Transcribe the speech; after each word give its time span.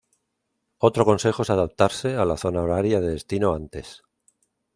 Otro 0.79 1.05
consejo 1.05 1.43
es 1.43 1.51
adaptarse 1.51 2.15
a 2.15 2.25
la 2.25 2.35
zona 2.35 2.63
horaria 2.63 2.99
de 3.01 3.09
destino 3.11 3.53
antes. 3.53 4.01